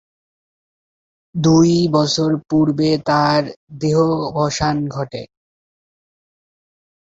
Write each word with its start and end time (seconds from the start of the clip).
দুই 1.35 1.71
বছর 1.91 2.31
পূর্বে 2.49 2.89
তার 3.05 3.41
দেহাবসান 3.81 4.77
ঘটে। 4.87 5.21